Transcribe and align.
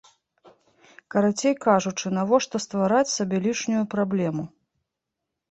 Карацей 1.15 1.55
кажучы, 1.65 2.05
навошта 2.19 2.57
ствараць 2.65 3.11
сабе 3.17 3.37
лішнюю 3.45 3.83
праблему? 3.95 4.43